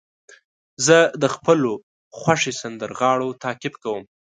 [0.85, 1.71] زه د خپلو
[2.17, 4.03] خوښې سندرغاړو تعقیب کوم.